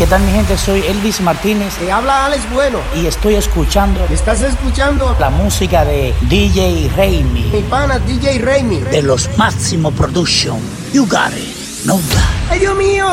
¿Qué 0.00 0.06
tal 0.06 0.22
mi 0.22 0.32
gente? 0.32 0.56
Soy 0.56 0.80
Elvis 0.80 1.20
Martínez. 1.20 1.74
Te 1.74 1.92
habla 1.92 2.24
Alex 2.24 2.50
Bueno. 2.54 2.78
Y 2.96 3.04
estoy 3.04 3.34
escuchando. 3.34 4.02
Estás 4.06 4.40
escuchando 4.40 5.14
la 5.20 5.28
música 5.28 5.84
de 5.84 6.14
DJ 6.22 6.90
Raimi. 6.96 7.50
Mi 7.52 7.60
pana 7.60 7.98
DJ 7.98 8.38
Raimi. 8.38 8.78
De 8.78 9.02
los 9.02 9.28
Máximo 9.36 9.90
Production. 9.90 10.58
You 10.94 11.04
got 11.04 11.36
it. 11.36 11.84
No 11.84 11.96
doubt. 11.96 12.48
¡Ay, 12.48 12.60
Dios 12.60 12.74
mío! 12.78 13.08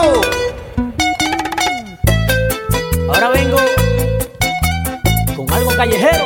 Ahora 3.13 3.31
vengo 3.31 3.57
con 5.35 5.51
algo 5.51 5.75
callejero. 5.75 6.25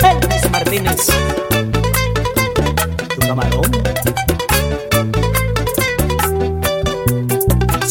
Elvis 0.00 0.50
Martínez. 0.50 1.06
Tu 3.08 3.20
camarón. 3.26 3.81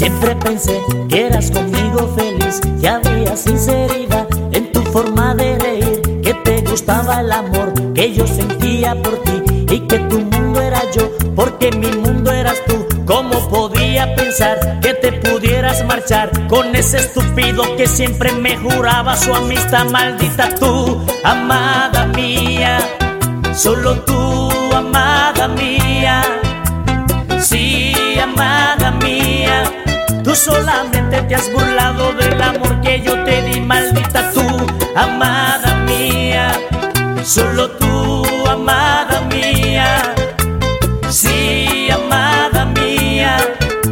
Siempre 0.02 0.36
pensé 0.36 0.82
que 1.10 1.28
eras 1.28 1.52
conmigo 1.52 2.12
feliz, 2.18 2.60
que 2.82 2.90
había 2.90 3.38
sinceridad 3.38 4.26
en 4.52 4.72
tu 4.72 4.82
forma 4.82 5.36
de 5.36 5.60
reír, 5.60 6.02
que 6.24 6.34
te 6.44 6.62
gustaba 6.62 7.22
el 7.22 7.32
amor 7.32 7.72
que 7.94 8.12
yo 8.12 8.26
sentía 8.26 8.96
por 8.96 9.22
ti 9.22 9.44
y 9.70 9.80
que 9.82 10.00
tu 10.00 10.22
mundo 10.22 10.60
era 10.60 10.82
yo, 10.90 11.08
porque 11.36 11.70
mi 11.74 11.92
mundo 11.92 12.32
eras 12.32 12.58
tú. 12.66 12.84
¿Cómo 13.06 13.48
podía 13.48 14.16
pensar 14.16 14.80
que 14.82 14.96
te 14.96 15.12
pudieras 15.12 15.86
marchar 15.86 16.32
con 16.48 16.76
ese 16.76 16.98
estúpido 16.98 17.76
que 17.78 17.86
siempre 17.86 18.32
me 18.32 18.58
juraba 18.58 19.16
su 19.16 19.32
amistad 19.36 19.86
maldita 19.92 20.56
tú, 20.56 21.00
amada 21.24 22.08
mía? 22.08 22.80
Solo 23.54 24.02
tú, 24.02 24.50
amada 24.76 25.48
mía. 25.48 26.24
Sí, 27.40 27.94
amada 28.20 28.90
mía. 28.94 29.81
Tú 30.24 30.36
solamente 30.36 31.22
te 31.24 31.36
has 31.36 31.52
burlado 31.52 32.14
del 32.14 32.40
amor 32.42 32.80
que 32.82 33.02
yo 33.02 33.24
te 33.24 33.42
di, 33.42 33.60
maldita 33.60 34.32
tú, 34.32 34.42
amada 34.96 35.76
mía. 35.86 36.52
Solo 37.24 37.72
tú, 37.72 38.24
amada 38.48 39.22
mía. 39.22 40.14
Sí, 41.10 41.90
amada 41.90 42.66
mía. 42.66 43.38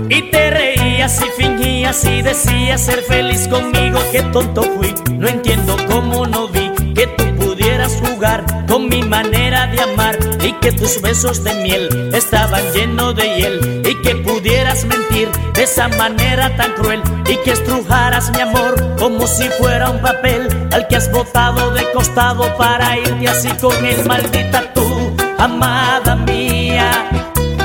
Y 0.08 0.22
te 0.30 0.52
reías 0.52 1.20
y 1.20 1.42
fingías 1.42 2.06
y 2.06 2.22
decías 2.22 2.82
ser 2.82 3.02
feliz 3.02 3.48
conmigo. 3.48 4.00
Qué 4.12 4.22
tonto 4.32 4.62
fui, 4.62 4.94
no 5.12 5.28
entiendo 5.28 5.76
cómo 5.88 6.28
no 6.28 6.48
vi 6.48 6.72
que 6.94 7.08
tú 7.08 7.24
pudieras 7.38 7.94
jugar 8.02 8.46
con 8.68 8.88
mi 8.88 9.02
manera 9.02 9.66
de 9.68 9.82
amar 9.82 10.18
y 10.44 10.54
que 10.54 10.72
tus 10.72 11.02
besos 11.02 11.44
de 11.44 11.54
miel 11.56 12.12
estaban 12.14 12.62
llenos 12.74 13.16
de 13.16 13.36
hiel 13.36 13.82
y 13.84 13.96
que 14.02 14.16
pudieras 14.16 14.86
mentir 14.86 15.09
de 15.28 15.64
esa 15.64 15.88
manera 15.90 16.56
tan 16.56 16.74
cruel 16.74 17.02
y 17.28 17.36
que 17.38 17.52
estrujaras 17.52 18.32
mi 18.32 18.42
amor 18.42 18.96
como 18.98 19.28
si 19.28 19.50
fuera 19.50 19.90
un 19.90 20.02
papel 20.02 20.48
al 20.72 20.88
que 20.88 20.96
has 20.96 21.12
botado 21.12 21.72
de 21.72 21.84
costado 21.92 22.56
para 22.58 22.98
irte 22.98 23.28
así 23.28 23.50
con 23.62 23.74
él, 23.86 24.06
maldita 24.06 24.74
tú, 24.74 25.16
amada 25.38 26.16
mía, 26.16 26.92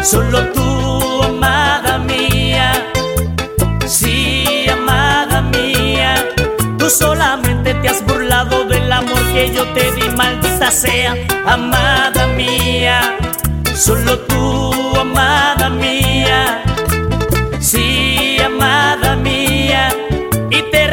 solo 0.03 0.41
tú, 0.53 1.23
amada 1.23 1.99
mía, 1.99 2.73
sí, 3.87 4.67
amada 4.69 5.43
mía, 5.43 6.15
tú 6.79 6.91
solamente 6.91 7.75
te 7.75 7.89
has 7.89 8.05
burlado 8.05 8.65
del 8.65 8.91
amor 8.93 9.23
que 9.33 9.53
yo 9.55 9.65
te 9.75 9.93
di, 9.93 10.09
maldita 10.17 10.71
sea, 10.71 11.15
amada 11.47 12.27
mía, 12.29 13.17
solo 13.77 14.19
tú, 14.21 14.73
amada 15.01 15.69
mía, 15.71 16.04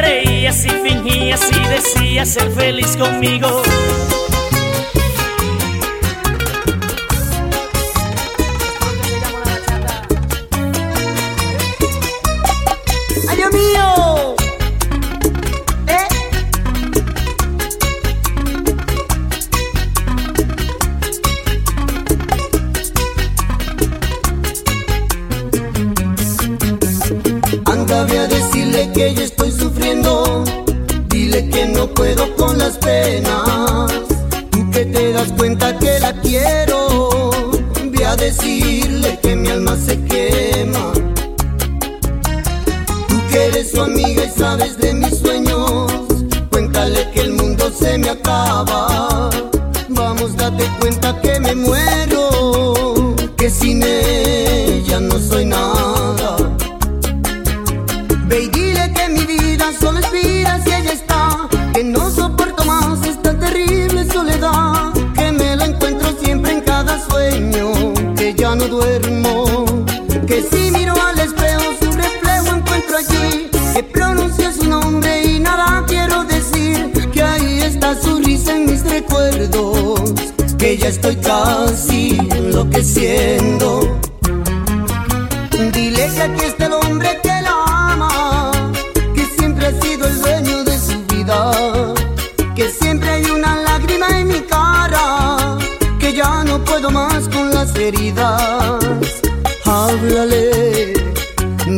reías 0.02 0.64
y 0.66 0.70
fingías 0.70 1.48
y 1.50 1.68
decías 1.68 2.28
ser 2.28 2.50
feliz 2.50 2.96
conmigo. 2.96 3.62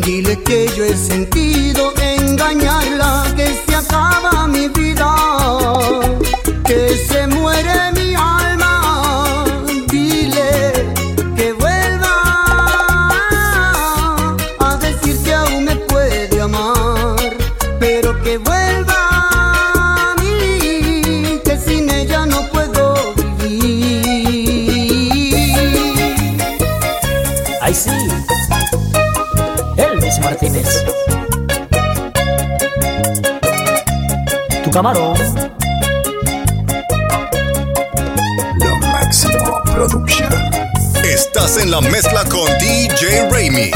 Dile 0.05 0.37
que 0.43 0.67
yo 0.77 0.85
he 0.85 0.97
sentido 0.97 1.94
camarón. 34.75 35.15
La 38.59 38.89
Máximo 38.91 39.63
Production. 39.65 40.33
Estás 41.05 41.59
en 41.59 41.71
la 41.71 41.81
mezcla 41.81 42.25
con 42.25 42.47
DJ 42.59 43.31
Raimi. 43.31 43.71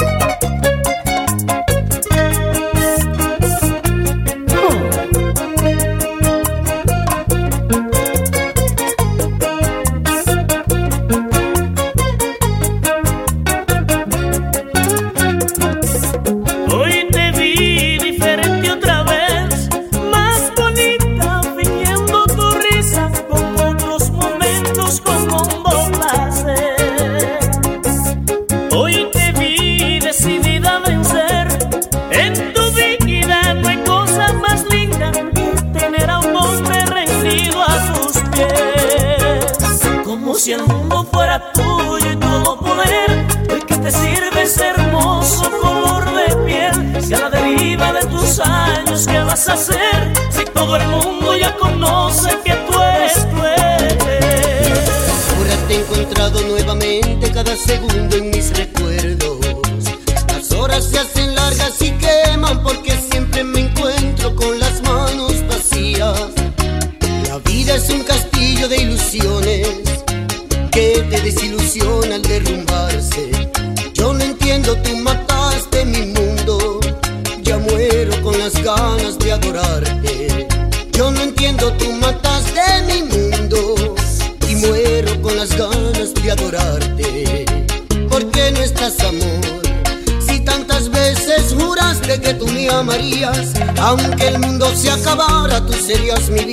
Serious 95.89 96.29
me. 96.29 96.48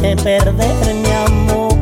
de 0.00 0.16
perder 0.16 0.94
mi 0.94 1.10
amor. 1.10 1.72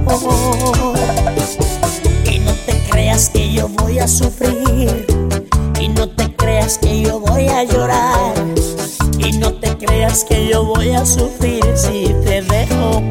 Y 2.31 2.39
no 2.39 2.53
te 2.67 2.79
creas 2.91 3.29
que 3.31 3.53
yo 3.53 3.69
voy 3.69 3.99
a 3.99 4.09
sufrir. 4.09 5.07
Y 5.81 5.89
no 5.89 6.09
te 6.09 6.35
creas 6.35 6.79
que 6.79 7.03
yo 7.03 7.21
voy 7.21 7.49
a 7.49 7.65
llorar. 7.65 8.35
Y 9.19 9.33
no 9.33 9.53
te 9.55 9.77
creas 9.77 10.25
que 10.25 10.49
yo 10.49 10.65
voy 10.65 10.91
a 10.91 11.05
sufrir 11.05 11.65
si 11.75 12.15
te 12.25 12.43
dejo 12.43 13.03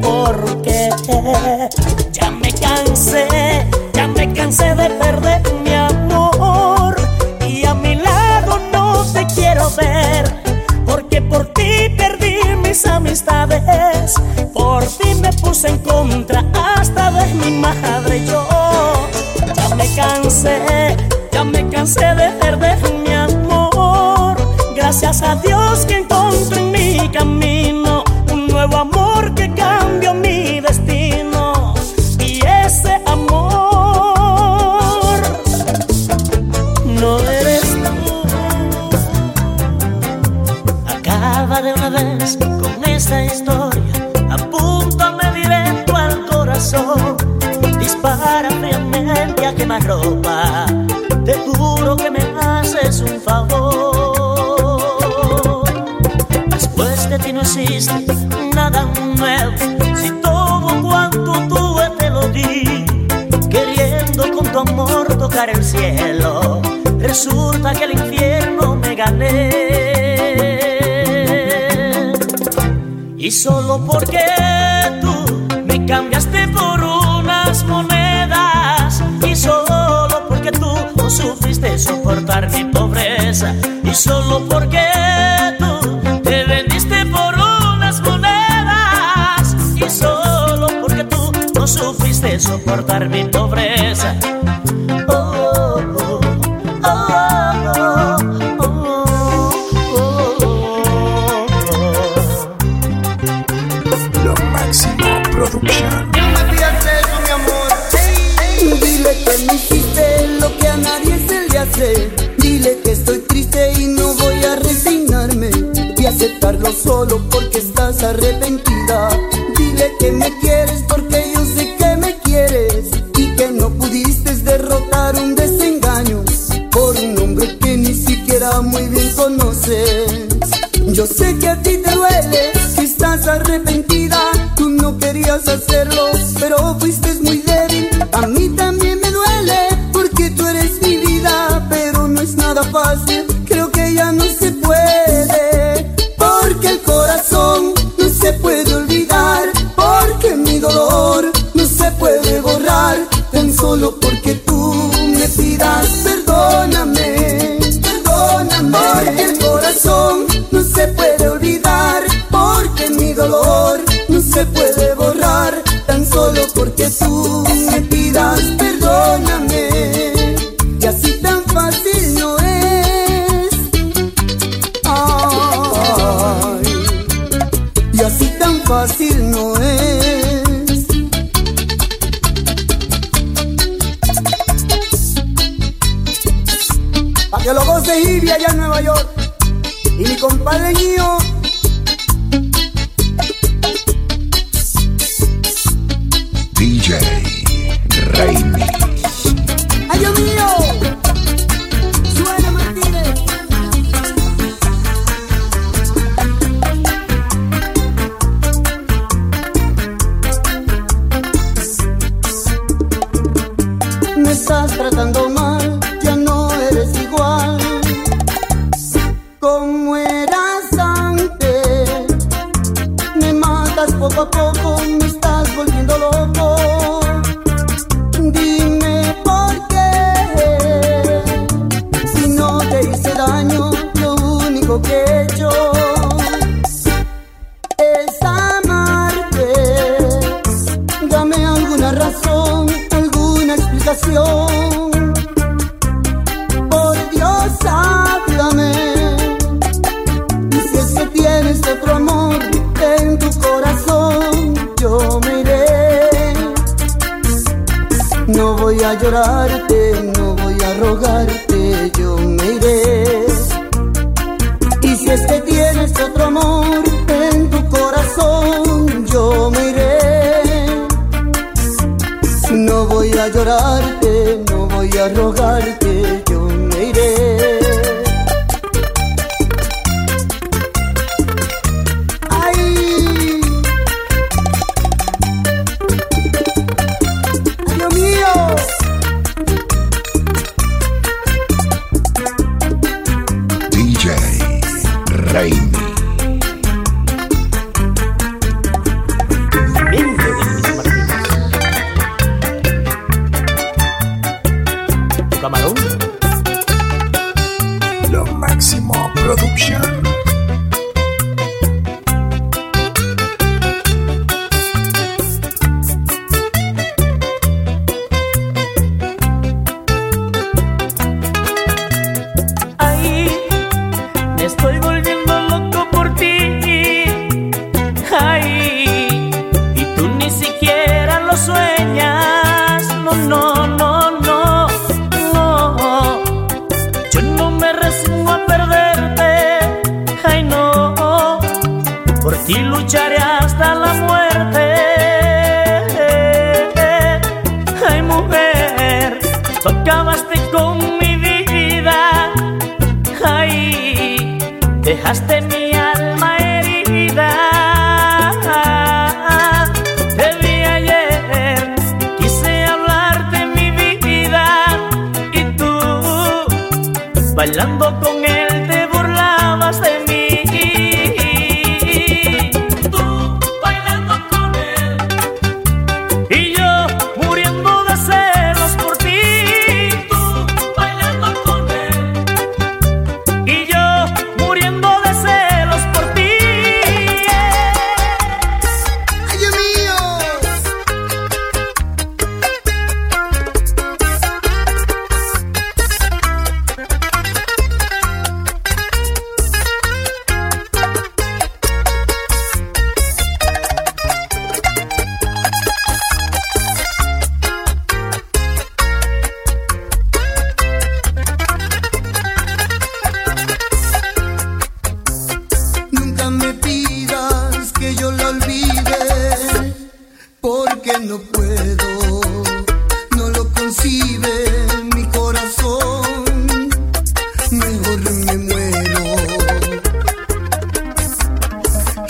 el 65.50 65.64
cielo, 65.64 66.62
resulta 66.98 67.72
que 67.72 67.84
el 67.84 67.92
infierno 67.92 68.76
me 68.76 68.94
gané. 68.94 69.50
Y 73.16 73.30
solo 73.30 73.84
porque 73.84 74.20
tú 75.00 75.14
me 75.64 75.84
cambiaste 75.86 76.48
por 76.48 76.82
unas 76.82 77.64
monedas, 77.64 79.02
y 79.26 79.34
solo 79.34 80.28
porque 80.28 80.50
tú 80.52 80.72
no 80.96 81.10
supiste 81.10 81.78
soportar 81.78 82.50
mi 82.50 82.64
pobreza, 82.64 83.54
y 83.82 83.94
solo 83.94 84.46
porque 84.48 84.86
tú 85.58 86.00
te 86.22 86.44
vendiste 86.44 87.06
por 87.06 87.34
unas 87.34 88.00
monedas, 88.00 89.56
y 89.74 89.90
solo 89.90 90.68
porque 90.80 91.04
tú 91.04 91.32
no 91.54 91.66
supiste 91.66 92.38
soportar 92.38 93.08
mi 93.08 93.24
pobreza. 93.24 94.14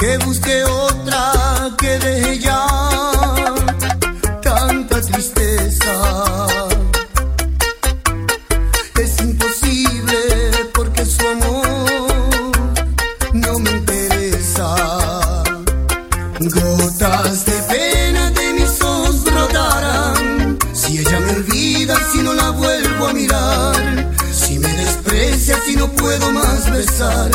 que 0.04 0.18
busque 0.18 0.64
otra 0.64 1.32
que 1.78 1.99
deje 1.99 2.38
ya 2.40 2.66
tanta 4.42 5.00
tristeza. 5.00 5.94
Es 9.02 9.12
imposible 9.20 10.20
porque 10.75 11.06
su 11.06 11.26
amor 11.26 12.52
no 13.32 13.58
me 13.61 13.70
interesa. 13.70 14.68
Gotas 16.56 17.46
de 17.46 17.58
pena 17.73 18.30
de 18.30 18.46
mis 18.58 18.82
ojos 18.82 19.25
brotarán 19.25 20.58
si 20.75 20.99
ella 20.99 21.18
me 21.20 21.30
olvida, 21.38 21.96
si 22.12 22.18
no 22.18 22.34
la 22.34 22.50
vuelvo 22.50 23.06
a 23.06 23.12
mirar, 23.14 23.76
si 24.32 24.58
me 24.58 24.68
desprecia, 24.68 25.56
si 25.64 25.76
no 25.76 25.87
puedo 25.92 26.30
más 26.30 26.70
besar 26.70 27.30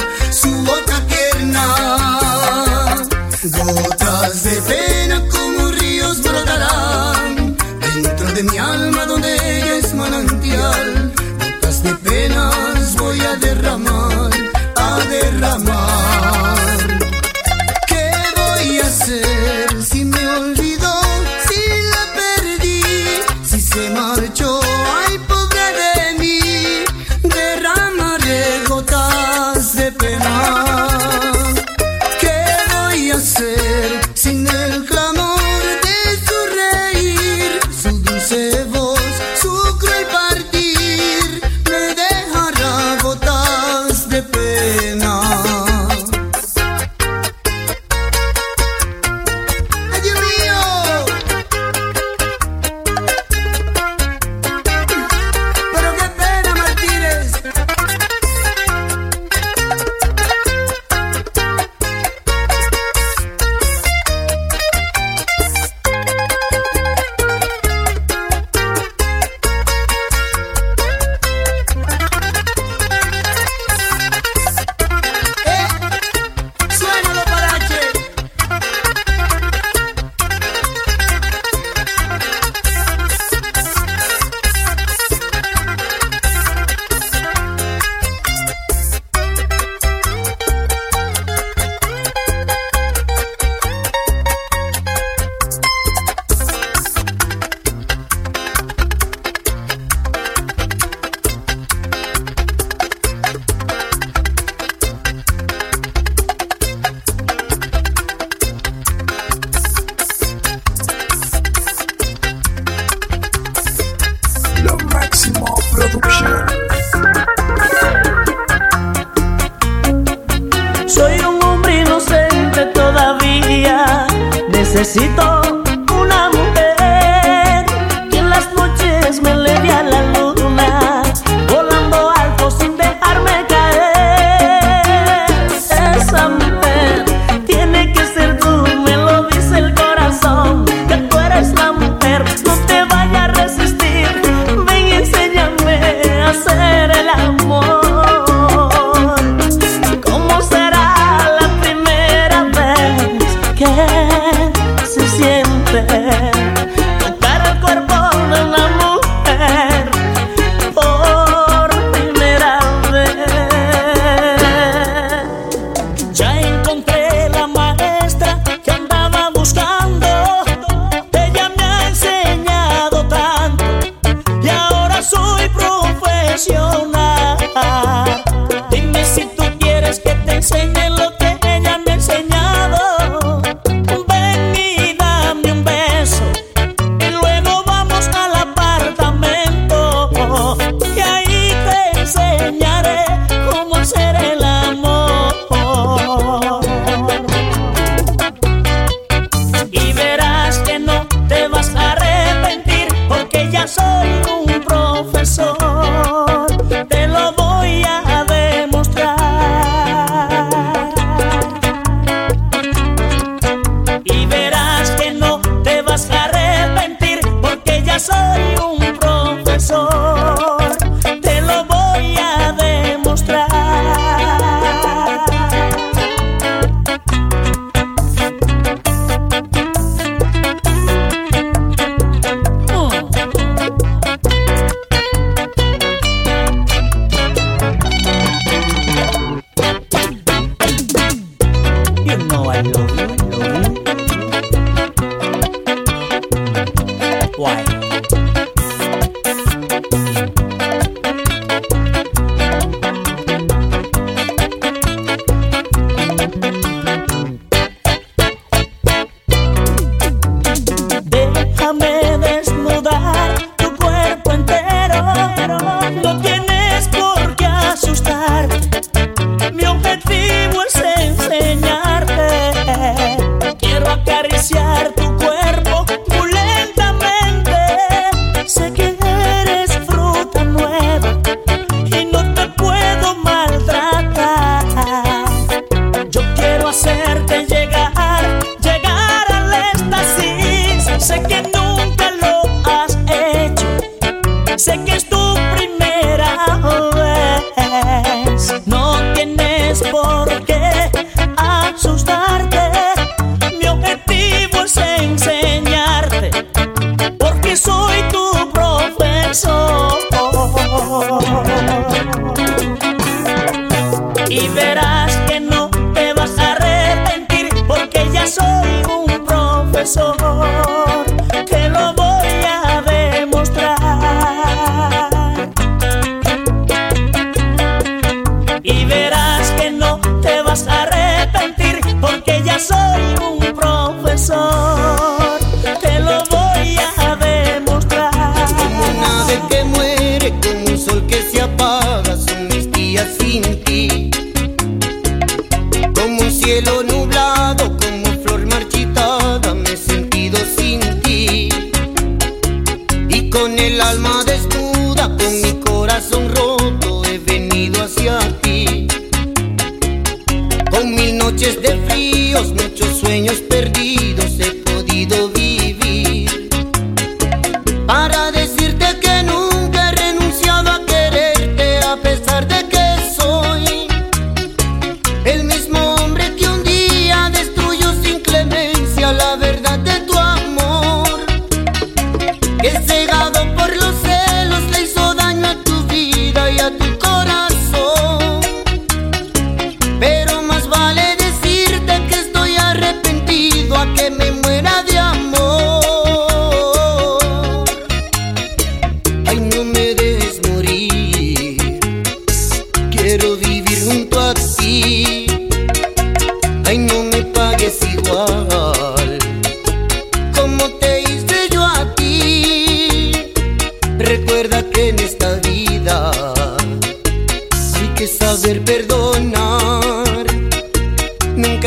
corazón. 319.90 320.29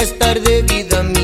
estar 0.03 0.41
de 0.41 0.63
vida 0.63 1.03
mía. 1.05 1.22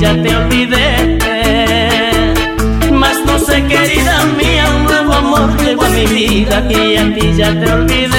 ya 0.00 0.22
te 0.22 0.36
olvidé. 0.36 1.18
Mas 2.92 3.18
no 3.26 3.38
sé, 3.38 3.64
querida 3.64 4.24
mía, 4.36 4.64
un 4.76 4.84
nuevo 4.84 5.12
amor 5.12 5.56
llegó 5.62 5.84
a 5.84 5.90
mi 5.90 6.06
vida 6.06 6.64
y 6.70 6.96
a 6.96 7.14
ti 7.14 7.32
ya 7.36 7.58
te 7.58 7.72
olvidé. 7.72 8.15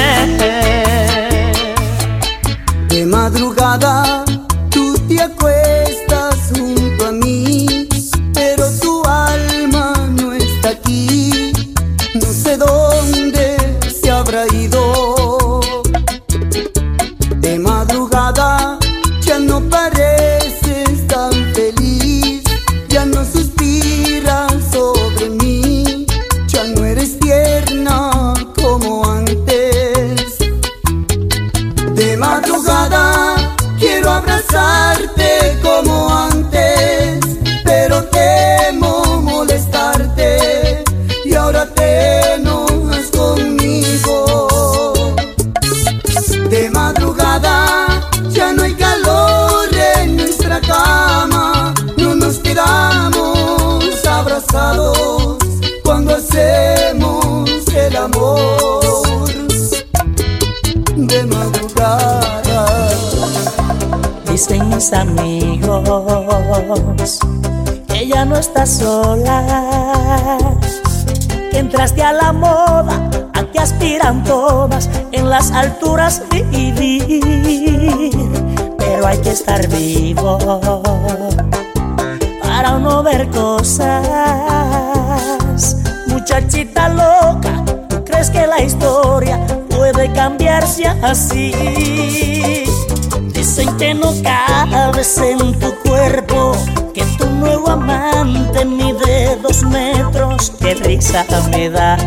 Que 93.78 93.94
no 93.94 94.12
cabes 94.24 95.18
en 95.20 95.60
tu 95.60 95.74
cuerpo, 95.88 96.54
que 96.94 97.04
tu 97.18 97.26
nuevo 97.30 97.70
amante 97.70 98.66
mide 98.66 99.38
dos 99.42 99.64
metros. 99.64 100.52
Qué 100.60 100.74
risa 100.74 101.26
me 101.52 101.70
da, 101.70 101.98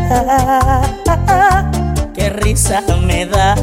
qué 2.13 2.29
risa 2.29 2.81
me 3.05 3.25
da. 3.25 3.55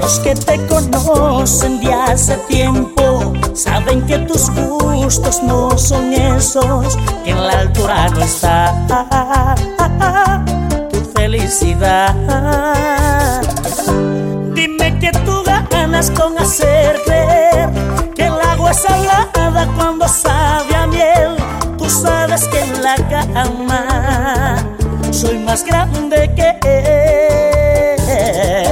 Los 0.00 0.20
que 0.20 0.34
te 0.34 0.64
conocen 0.66 1.80
de 1.80 1.92
hace 1.92 2.36
tiempo 2.48 3.32
saben 3.54 4.06
que 4.06 4.18
tus 4.18 4.50
gustos 4.50 5.42
no 5.42 5.76
son 5.76 6.12
esos, 6.12 6.96
que 7.24 7.30
en 7.30 7.46
la 7.46 7.60
altura 7.60 8.08
no 8.10 8.20
está 8.20 9.54
tu 10.90 11.00
felicidad. 11.14 12.69
Con 16.08 16.38
hacer 16.38 16.98
creer 17.04 17.68
que 18.14 18.24
el 18.24 18.40
agua 18.40 18.70
es 18.70 18.78
salada 18.80 19.68
cuando 19.76 20.08
sabe 20.08 20.74
a 20.74 20.86
miel. 20.86 21.36
Tú 21.76 21.90
sabes 21.90 22.48
que 22.48 22.60
en 22.60 22.82
la 22.82 22.96
cama 23.08 24.56
soy 25.10 25.38
más 25.40 25.62
grande 25.62 26.32
que 26.34 26.56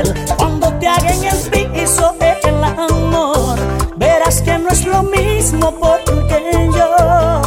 él. 0.00 0.14
Cuando 0.38 0.72
te 0.74 0.88
haga 0.88 1.12
en 1.12 1.24
el 1.24 1.36
piso 1.50 2.14
el 2.20 2.64
amor, 2.64 3.58
verás 3.96 4.40
que 4.40 4.58
no 4.58 4.70
es 4.70 4.86
lo 4.86 5.02
mismo 5.02 5.70
porque 5.72 6.70
yo 6.74 7.42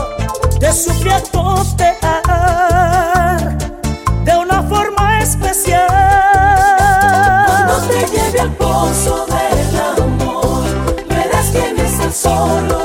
te 0.60 0.72
supe 0.74 1.12
acotear 1.12 1.98
de 4.26 4.38
una 4.38 4.62
forma 4.62 5.22
especial. 5.22 5.88
Cuando 7.48 7.88
te 7.88 8.06
lleve 8.12 8.42
al 8.42 8.52
pozo 8.52 9.26
del 9.26 9.71
solo 12.42 12.81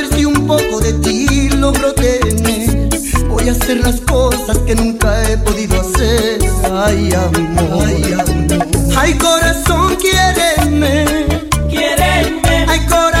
ver 0.00 0.16
si 0.16 0.24
un 0.24 0.46
poco 0.46 0.80
de 0.80 0.92
ti 0.94 1.48
logro 1.50 1.92
tener. 1.94 2.88
Voy 3.28 3.48
a 3.48 3.52
hacer 3.52 3.78
las 3.80 4.00
cosas 4.00 4.58
que 4.58 4.74
nunca 4.74 5.22
he 5.28 5.36
podido 5.38 5.80
hacer. 5.80 6.38
Ay, 6.72 7.12
amor, 7.12 7.84
ay, 7.86 8.12
amor. 8.12 8.96
Ay, 8.96 9.14
corazón, 9.14 9.96
quiéreme. 9.96 11.04
Quiéreme, 11.68 12.66
Ay, 12.68 12.80
corazón, 12.86 13.19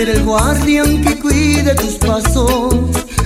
ser 0.00 0.16
el 0.16 0.24
guardián 0.24 1.02
que 1.02 1.18
cuide 1.18 1.74
tus 1.74 1.96
pasos. 1.96 2.74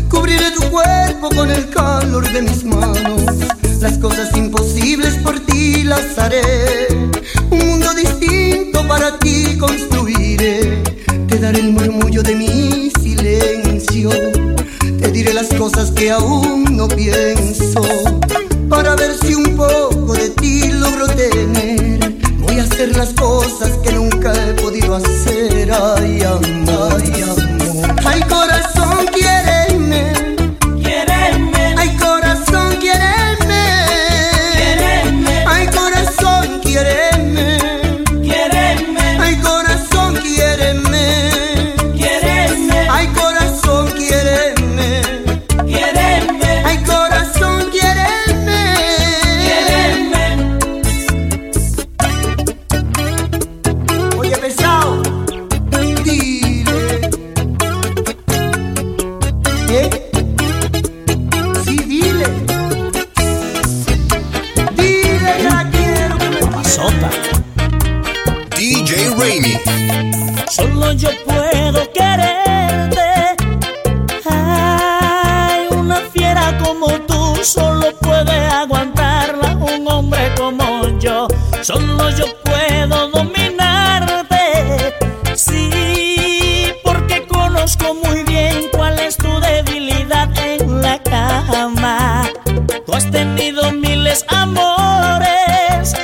Cubriré 0.08 0.50
tu 0.50 0.62
cuerpo 0.70 1.28
con 1.28 1.48
el 1.48 1.70
calor 1.70 2.28
de 2.32 2.42
mis 2.42 2.64
manos. 2.64 3.22
Las 3.80 3.96
cosas 3.98 4.36
imposibles 4.36 5.14
por 5.22 5.38
ti 5.46 5.84
las 5.84 6.18
haré. 6.18 6.88
Un 7.52 7.58
mundo 7.68 7.94
distinto 7.94 8.84
para 8.88 9.16
ti 9.20 9.56
construiré. 9.56 10.82
Te 11.28 11.38
daré 11.38 11.60
el 11.60 11.70
murmullo 11.74 12.24
de 12.24 12.34
mi 12.34 12.90
silencio. 13.00 14.10
Te 15.00 15.12
diré 15.12 15.32
las 15.32 15.54
cosas 15.54 15.92
que 15.92 16.10
aún 16.10 16.76
no 16.76 16.88
pienso. 16.88 17.82
Para 18.68 18.96
ver 18.96 19.12
si 19.24 19.34
un 19.36 19.56
poco 19.56 20.14
de 20.14 20.28
ti 20.30 20.72
logro 20.72 21.06
tener. 21.06 22.16
Voy 22.40 22.58
a 22.58 22.64
hacer 22.64 22.96
las 22.96 23.10
cosas 23.14 23.70
que 23.84 23.92
nunca 23.92 24.32
he 24.32 24.54
podido 24.54 24.96
hacer. 24.96 25.70
Ay, 25.70 26.22
amor. 26.22 26.63
your 27.12 27.43
como 76.84 77.00
tú 77.02 77.36
solo 77.42 77.92
puede 78.00 78.46
aguantarla 78.46 79.56
un 79.56 79.90
hombre 79.90 80.34
como 80.36 80.86
yo. 80.98 81.26
Solo 81.62 82.10
yo 82.10 82.26
puedo 82.44 83.08
dominarte. 83.08 84.94
Sí, 85.34 86.72
porque 86.82 87.26
conozco 87.26 87.94
muy 87.94 88.22
bien 88.24 88.68
cuál 88.72 88.98
es 88.98 89.16
tu 89.16 89.40
debilidad 89.40 90.28
en 90.38 90.82
la 90.82 90.98
cama. 91.02 92.28
Tú 92.86 92.92
has 92.92 93.10
tenido 93.10 93.72
miles 93.72 94.24
amores. 94.28 95.94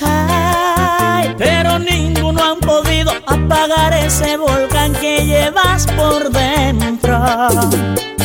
Ay, 0.00 1.34
pero 1.38 1.78
ninguno 1.78 2.42
han 2.42 2.58
podido 2.60 3.12
apagar 3.26 3.92
ese 3.94 4.36
volcán 4.36 4.92
que 4.94 5.24
llevas 5.24 5.86
por 5.86 6.30
dentro. 6.30 8.15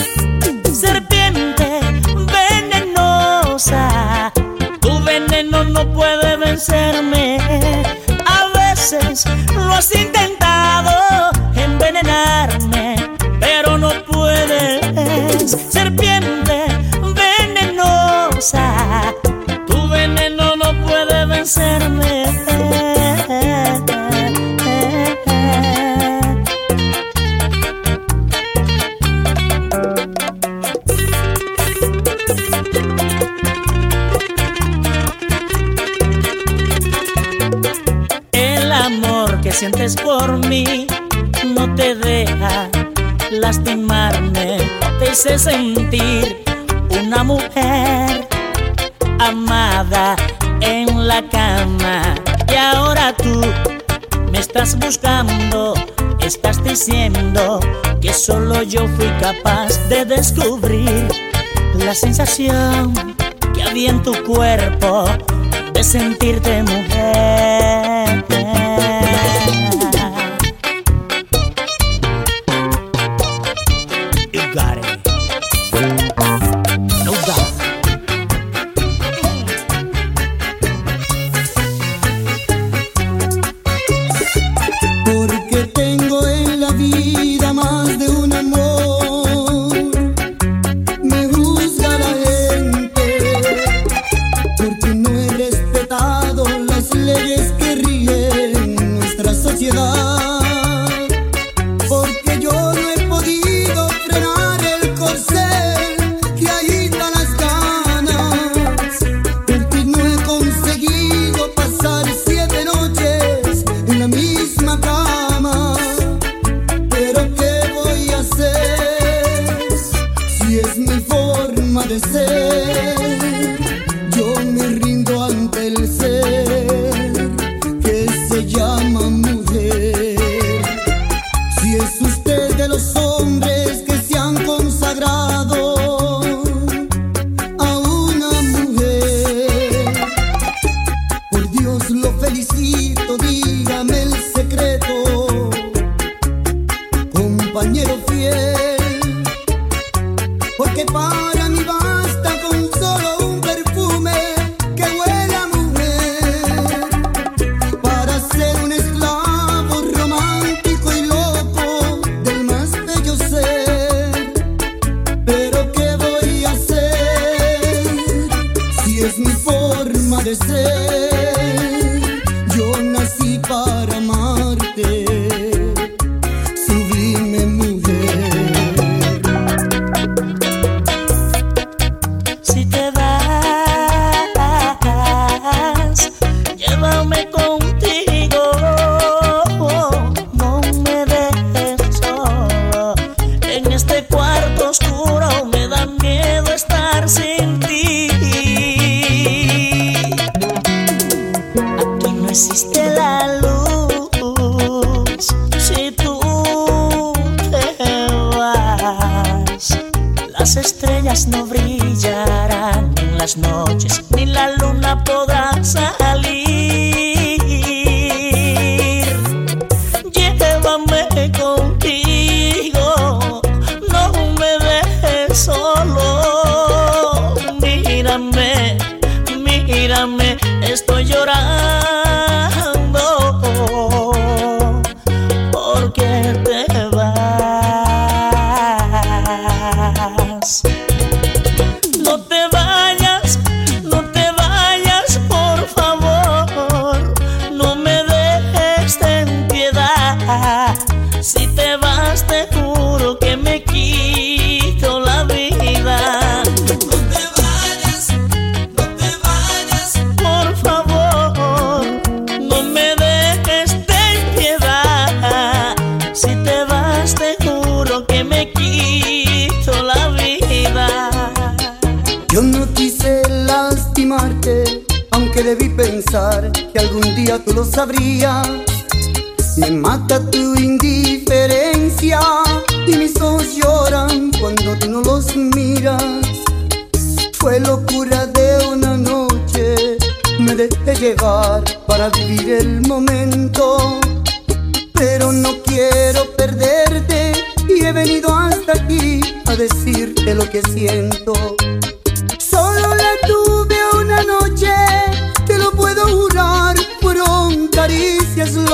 sin 9.81 10.10
yo 58.71 58.87
fui 58.87 59.07
capaz 59.19 59.77
de 59.89 60.05
descubrir 60.05 61.09
la 61.73 61.93
sensación 61.93 62.93
que 63.53 63.63
había 63.63 63.89
en 63.89 64.01
tu 64.01 64.13
cuerpo 64.23 65.05
de 65.73 65.83
sentirte 65.83 66.63
mujer. 66.63 66.90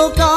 लोका 0.07 0.36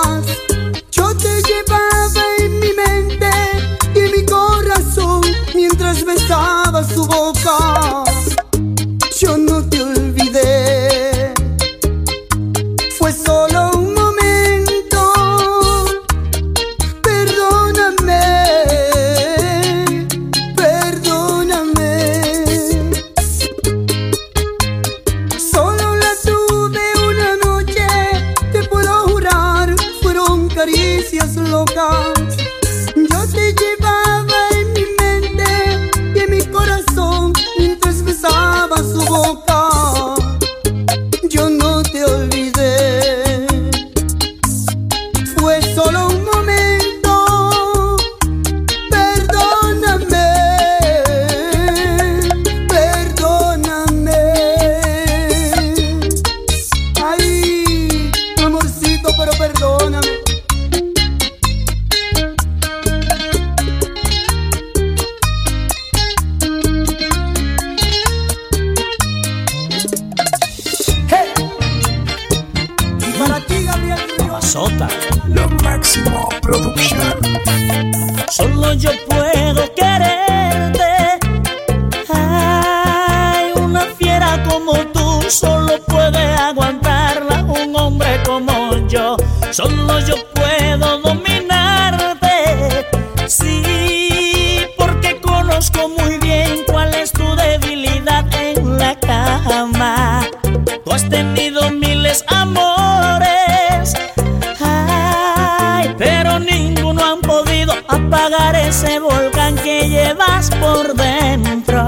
que 109.71 109.89
llevas 109.89 110.51
por 110.62 110.95
dentro. 110.95 111.79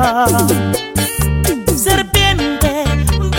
Serpiente 1.76 2.84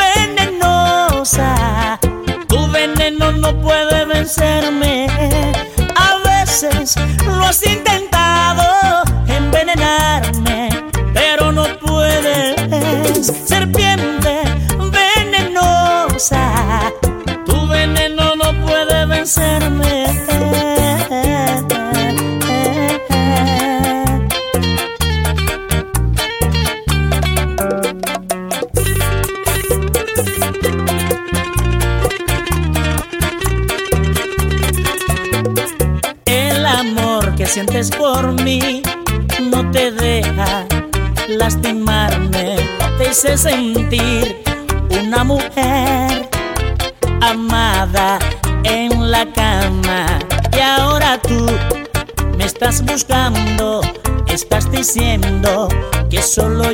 venenosa, 0.03 1.99
tu 2.47 2.67
veneno 2.67 3.31
no 3.31 3.55
puede 3.61 4.05
vencerme. 4.05 5.07
A 5.95 6.17
veces 6.29 6.95
lo 7.25 7.45
has 7.45 7.63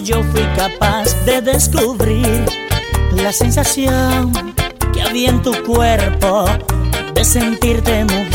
yo 0.09 0.23
fui 0.23 0.41
capaz 0.55 1.13
de 1.25 1.39
descubrir 1.39 2.43
la 3.11 3.31
sensación 3.31 4.31
que 4.91 5.03
había 5.03 5.29
en 5.29 5.41
tu 5.43 5.51
cuerpo 5.63 6.45
de 7.13 7.23
sentirte 7.23 8.05
mujer. 8.05 8.28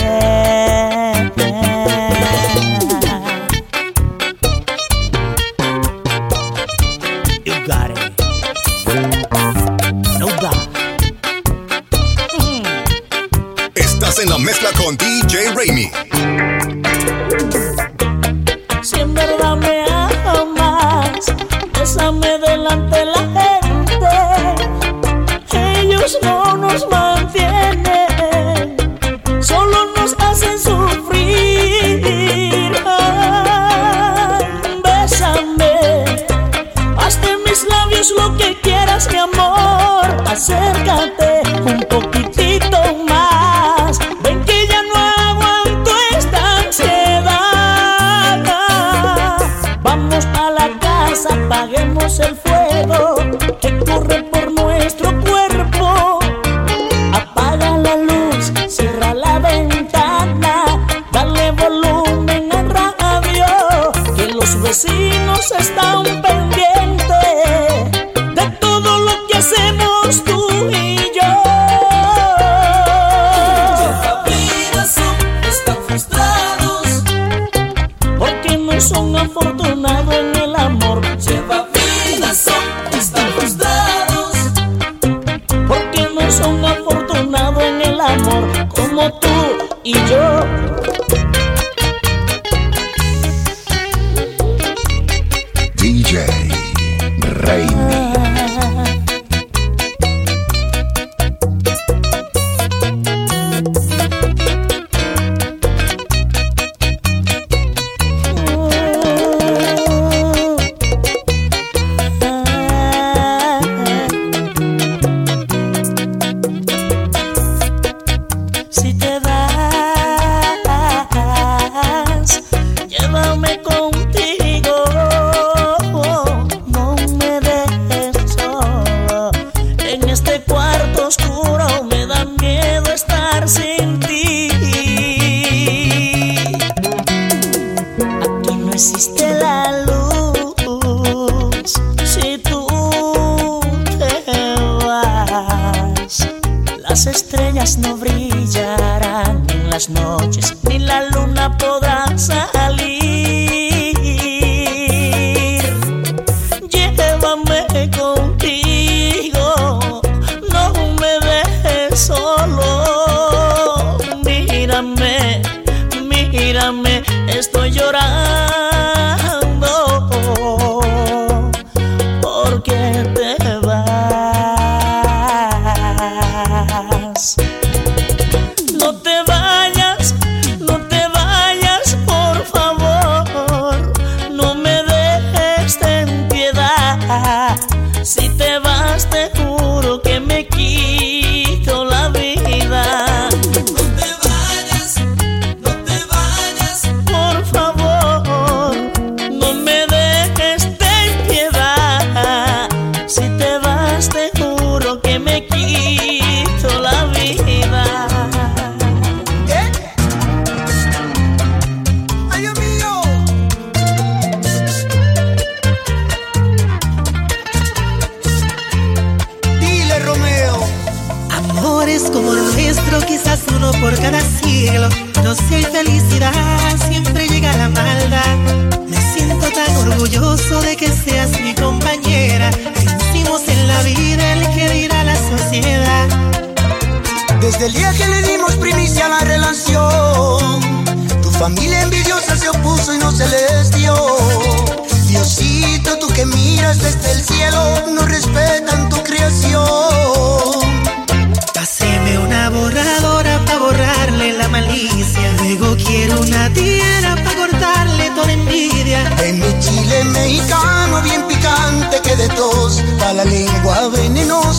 tanto 41.75 42.14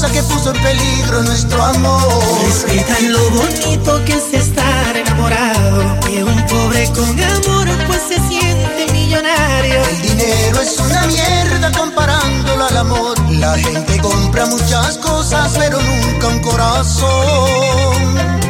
que 0.03 0.21
puso 0.23 0.53
en 0.53 0.61
peligro 0.61 1.23
nuestro 1.23 1.63
amor. 1.63 2.21
Respetan 2.45 3.13
lo 3.13 3.29
bonito 3.29 4.03
que 4.03 4.13
es 4.13 4.33
estar 4.33 4.97
enamorado. 4.97 5.99
Que 6.01 6.23
un 6.23 6.45
pobre 6.47 6.89
con 6.89 7.23
amor 7.23 7.67
pues 7.87 8.01
se 8.09 8.15
siente 8.27 8.91
millonario. 8.91 9.85
El 9.85 10.01
dinero 10.01 10.59
es 10.59 10.77
una 10.79 11.07
mierda 11.07 11.71
comparándolo 11.71 12.65
al 12.65 12.77
amor. 12.77 13.17
La 13.31 13.57
gente 13.57 13.97
compra 13.99 14.45
muchas 14.47 14.97
cosas 14.97 15.53
pero 15.57 15.79
nunca 15.81 16.27
un 16.27 16.39
corazón. 16.39 18.44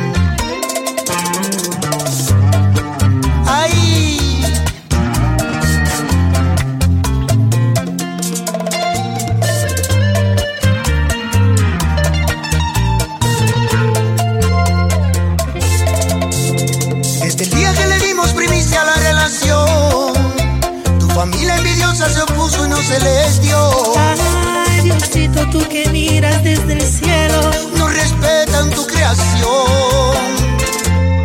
Se 22.85 22.99
les 22.99 23.41
dio. 23.41 23.57
Ay, 23.97 24.81
Diosito, 24.81 25.49
tú 25.49 25.59
que 25.69 25.89
miras 25.89 26.43
desde 26.43 26.73
el 26.73 26.81
cielo. 26.81 27.39
No 27.77 27.87
respetan 27.87 28.69
tu 28.71 28.85
creación. 28.85 30.15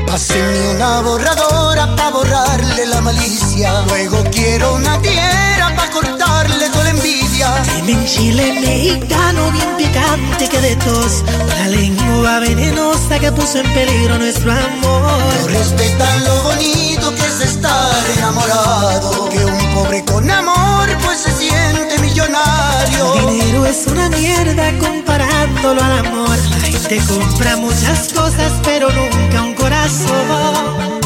Pásenme 0.06 0.70
una 0.74 1.00
borradora 1.00 1.94
para 1.96 2.10
borrarle 2.10 2.86
la 2.86 3.00
malicia. 3.00 3.82
Luego 3.88 4.24
quiero 4.32 4.74
una 4.74 5.00
tierra 5.02 5.74
para 5.76 5.90
cortarle 5.90 6.68
toda 6.70 6.84
la 6.84 6.90
envidia. 6.90 7.48
Dime 7.76 7.92
en 7.92 8.04
chile 8.06 8.52
mexicano 8.60 9.50
bien 9.52 9.76
picante 9.76 10.48
que 10.48 10.60
de 10.60 10.76
tos. 10.76 11.22
La 11.58 11.68
lengua 11.68 12.40
venenosa 12.40 13.18
que 13.18 13.30
puso 13.32 13.58
en 13.58 13.72
peligro 13.74 14.18
nuestro 14.18 14.52
No 14.52 14.60
amor. 14.60 15.50
respetan 15.50 16.24
lo 16.24 16.42
bonito 16.44 17.14
que 17.14 17.26
es 17.26 17.40
estar 17.52 18.02
enamorado. 18.16 19.28
Que 19.28 19.44
un 19.44 19.74
pobre 19.74 20.04
con 20.06 20.30
amor 20.30 20.70
pues 21.04 21.18
siente 21.18 21.39
El 22.26 23.30
dinero 23.30 23.64
es 23.64 23.86
una 23.86 24.08
mierda 24.10 24.76
comparándolo 24.78 25.82
al 25.82 26.06
amor. 26.06 26.36
La 26.50 26.58
gente 26.60 27.00
compra 27.08 27.56
muchas 27.56 28.12
cosas, 28.12 28.52
pero 28.62 28.88
nunca 28.90 29.42
un 29.42 29.54
corazón. 29.54 30.99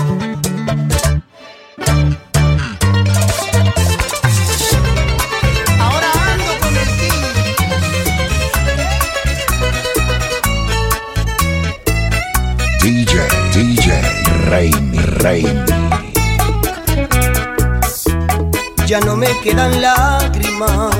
ya 18.94 19.00
no 19.00 19.16
me 19.16 19.26
quedan 19.40 19.82
lágrimas 19.82 20.94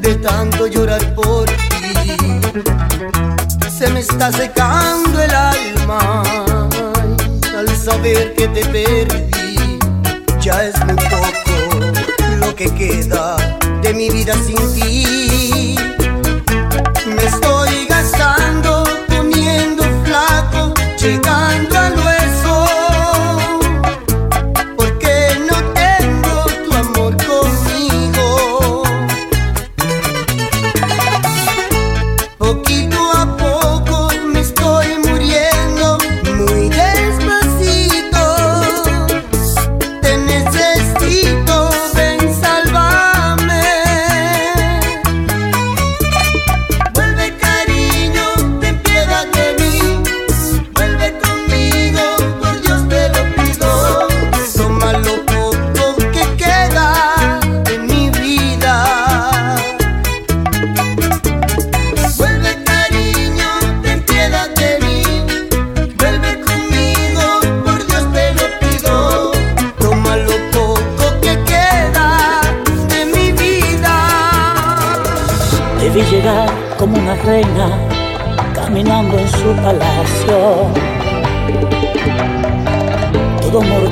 de 0.00 0.14
tanto 0.14 0.66
llorar 0.66 1.14
por 1.14 1.44
ti. 1.44 2.16
Se 3.78 3.90
me 3.90 4.00
está 4.00 4.32
secando 4.32 5.22
el 5.22 5.34
alma 5.34 6.22
al 7.58 7.68
saber 7.76 8.32
que 8.36 8.48
te 8.48 8.64
perdí. 8.74 9.78
Ya 10.40 10.64
es 10.64 10.82
muy 10.86 10.96
poco 11.14 11.54
lo 12.38 12.56
que 12.56 12.72
queda 12.74 13.36
de 13.82 13.92
mi 13.92 14.08
vida 14.08 14.32
sin 14.46 14.56
ti. 14.74 15.76
Me 17.16 17.24
estoy 17.24 17.86
gastando, 17.86 18.84
poniendo 19.08 19.82
flaco, 20.06 20.72
llegando. 20.98 21.39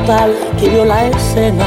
que 0.08 0.70
vio 0.70 0.86
la 0.86 1.06
escena 1.06 1.66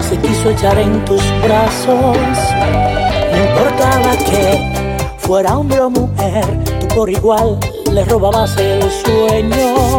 se 0.00 0.16
quiso 0.16 0.48
echar 0.48 0.78
en 0.78 1.04
tus 1.04 1.20
brazos. 1.42 2.16
No 2.16 3.36
importaba 3.36 4.16
que 4.16 5.04
fuera 5.18 5.58
hombre 5.58 5.80
o 5.80 5.90
mujer, 5.90 6.46
tú 6.80 6.88
por 6.94 7.10
igual 7.10 7.58
le 7.92 8.02
robabas 8.06 8.56
el 8.56 8.80
sueño. 8.90 9.98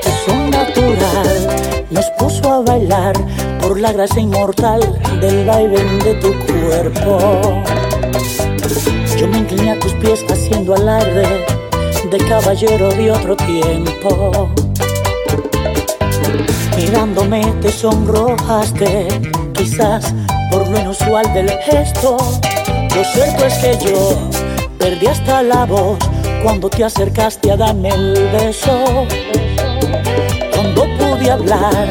Tu 0.00 0.10
son 0.30 0.48
natural 0.48 1.48
nos 1.90 2.08
puso 2.18 2.52
a 2.52 2.60
bailar 2.60 3.14
por 3.60 3.80
la 3.80 3.92
gracia 3.92 4.22
inmortal 4.22 4.80
del 5.20 5.44
vaivén 5.44 5.98
de 5.98 6.14
tu 6.14 6.32
cuerpo. 6.46 7.64
Yo 9.18 9.26
me 9.26 9.38
incliné 9.38 9.72
a 9.72 9.78
tus 9.80 9.92
pies 9.94 10.24
haciendo 10.30 10.72
alarde 10.76 11.46
de 12.12 12.18
caballero 12.28 12.90
de 12.90 13.10
otro 13.10 13.36
tiempo. 13.36 14.65
Mirándome 16.76 17.42
te 17.62 17.70
sonrojaste, 17.70 19.08
quizás 19.54 20.14
por 20.50 20.68
lo 20.68 20.78
inusual 20.78 21.32
del 21.32 21.48
gesto. 21.62 22.16
Lo 22.94 23.04
cierto 23.04 23.46
es 23.46 23.54
que 23.54 23.78
yo 23.86 24.18
perdí 24.78 25.06
hasta 25.06 25.42
la 25.42 25.64
voz 25.64 25.98
cuando 26.42 26.68
te 26.68 26.84
acercaste 26.84 27.52
a 27.52 27.56
darme 27.56 27.88
el 27.88 28.28
beso. 28.30 29.06
Cuando 30.54 30.84
pude 30.98 31.30
hablar, 31.30 31.88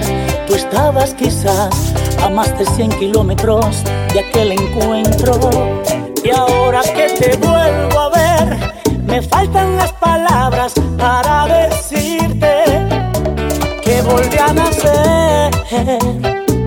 tú 0.48 0.54
estabas 0.54 1.14
quizás 1.16 1.94
a 2.22 2.30
más 2.30 2.58
de 2.58 2.66
100 2.66 2.90
kilómetros 3.00 3.84
de 4.14 4.20
aquel 4.20 4.52
encuentro. 4.52 5.82
Y 6.24 6.30
ahora 6.30 6.82
que 6.84 7.08
te 7.10 7.38
vuelvo 7.38 8.00
a 8.00 8.10
ver, 8.10 8.74
me 9.04 9.22
faltan 9.22 9.78
las 9.78 9.92
palabras 9.94 10.74
para 10.98 11.68
decir 11.68 12.15
que 13.96 14.02
volví 14.02 14.38
a 14.38 14.54
nacer. 14.54 15.52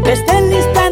Desde 0.04 0.38
el 0.38 0.52
instante 0.52 0.87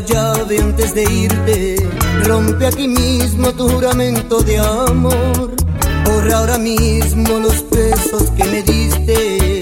la 0.00 0.06
llave 0.06 0.60
antes 0.60 0.94
de 0.94 1.02
irte. 1.02 1.76
Rompe 2.24 2.66
aquí 2.66 2.88
mismo 2.88 3.52
tu 3.52 3.68
juramento 3.68 4.40
de 4.40 4.58
amor. 4.58 5.50
Borra 6.04 6.38
ahora 6.38 6.58
mismo 6.58 7.38
los 7.38 7.68
besos 7.70 8.30
que 8.36 8.44
me 8.44 8.62
diste. 8.62 9.60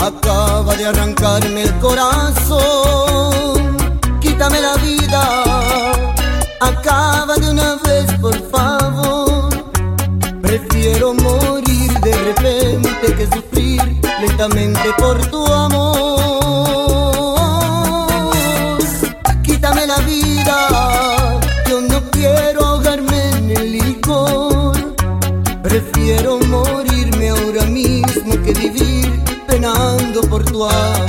Acaba 0.00 0.74
de 0.76 0.86
arrancarme 0.86 1.62
el 1.62 1.74
corazón. 1.78 3.76
Quítame 4.20 4.60
la 4.60 4.76
vida. 4.76 5.22
Acaba 6.60 7.36
de 7.36 7.50
una 7.50 7.76
vez, 7.76 8.12
por 8.20 8.36
favor. 8.50 9.48
Prefiero 10.42 11.14
morir 11.14 11.90
de 12.00 12.12
repente 12.28 13.14
que 13.16 13.26
sufrir 13.34 13.80
lentamente 14.20 14.92
por 14.98 15.18
tu 15.30 15.46
amor. 15.46 16.23
Penando 30.68 31.03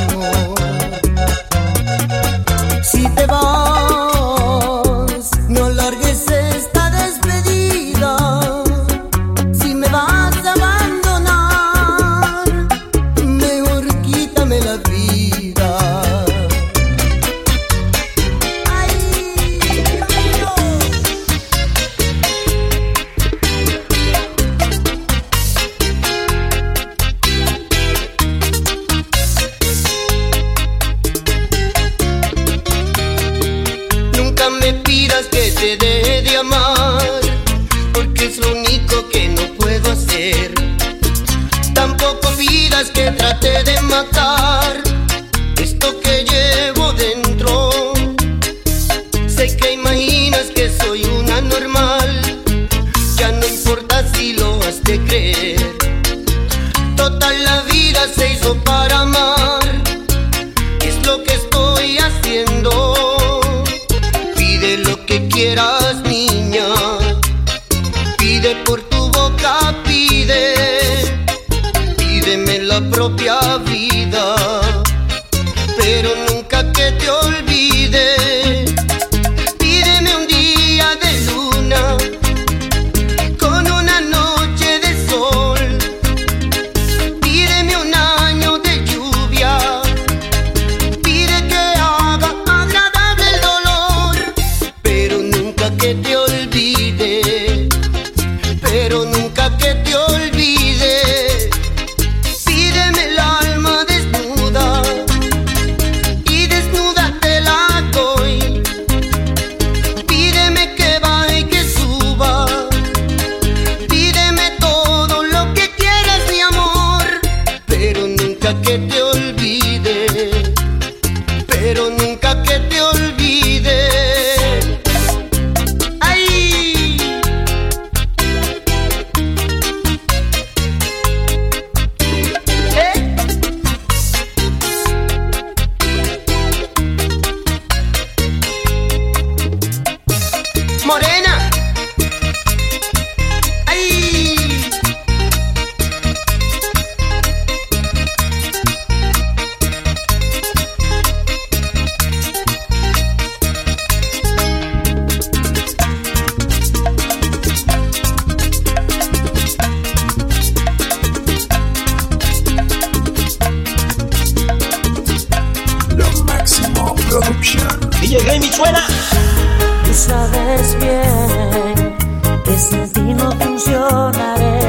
funcionaré. 173.66 174.65